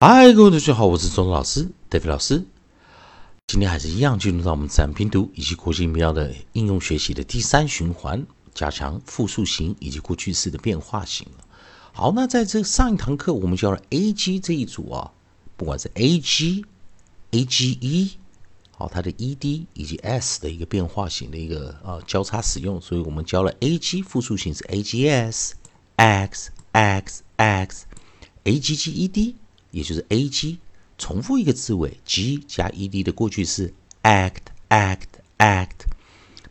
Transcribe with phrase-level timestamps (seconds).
[0.00, 2.44] 嗨，各位同学好，我是钟老师，David 老师。
[3.48, 8.24] 今天还是一样进入到我们自然拼读以及国际音标的应用学习的第三循环，
[8.54, 11.26] 加强复数型以及过去式的变化型。
[11.92, 15.10] 好，那在这上一堂课我们教了 A G 这一组啊，
[15.56, 16.64] 不管是 A G、
[17.32, 18.12] A G E，
[18.70, 25.56] 好，它的 E D 以及 S 的一个变化型的一个呃交叉使用，所以我们教了 A G 复数型是 A G S、
[25.96, 27.86] X、X、X、
[28.44, 29.34] A G G E D。
[29.70, 30.58] 也就是 a g
[30.96, 33.72] 重复一个字尾 g 加 e d 的过去式
[34.02, 35.06] act act
[35.38, 35.86] act。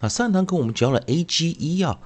[0.00, 1.98] 那上堂课我们教了 a g e 啊，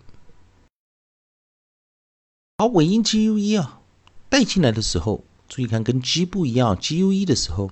[2.57, 3.79] 好，尾音 G U E 啊，
[4.27, 7.71] 带进来的时候，注意看跟 G 不一样，G U E 的时候，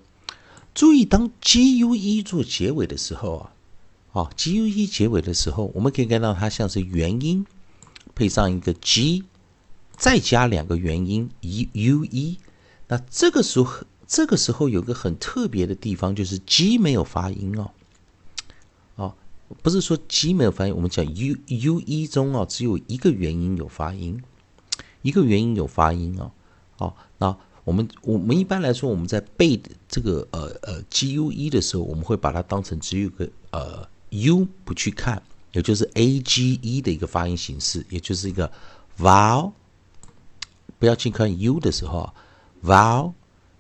[0.74, 3.54] 注意当 G U E 做结尾的时候啊，
[4.14, 7.46] 啊，G U E 结尾的时候，我们可以看到它像是元音
[8.16, 9.26] 配上一个 G。
[9.96, 12.38] 再加两个元音 u e，
[12.88, 17.72] 那这个时候这个时候有个很特别的地方，就是 g 没有发音哦，
[18.96, 19.16] 哦，
[19.62, 24.22] 不是说 g 没有发音，我们讲 u u e 中啊只有一个元音有发音，
[25.02, 26.32] 一个元音有发音哦，
[26.78, 35.22] 哦，那我们我们一般来说我们在背这个呃呃 g u e 的时候，我们会把它当成只有个呃 u 不去看，
[35.54, 38.52] 也就是 a g e 的一个发音形式，也就是一个
[39.00, 39.54] vowel。
[40.84, 42.14] 不要去看 u 的时候啊
[42.62, 43.14] ，vowel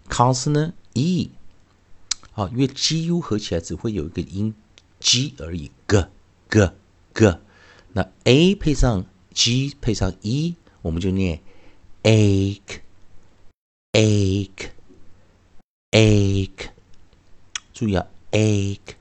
[0.10, 1.32] consonant e，
[2.34, 4.54] 啊，因为 g u 合起来只会有一个音
[5.00, 6.06] g 而已，g
[6.50, 6.70] g
[7.14, 7.40] g，
[7.94, 11.42] 那 a 配上 g 配上 e，我们就念
[12.04, 12.82] ache
[13.94, 14.72] ache
[15.92, 16.68] ache，
[17.74, 18.96] 注意啊，ache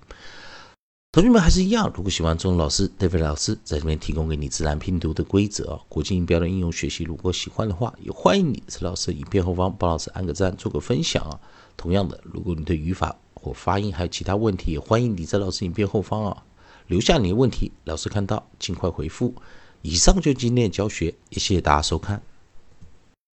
[1.11, 11.41] 同学们还是一样，如果喜欢钟老师、David 老师在这边提供给你自然拼读的规则、国际音标的应用学习，如果喜欢的话，也欢迎你在老师影片后方帮老师按个赞，做个分享啊。
[11.79, 16.45] 同样的，如果你对语法或发音还有其他问题，也欢迎你在老师影片后方啊
[16.87, 19.35] 留下你的问题，老师看到尽快回复。
[19.83, 22.21] 以上就今天的教学，也谢谢大家收看。